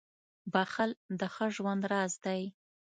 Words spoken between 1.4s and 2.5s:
ژوند راز دی.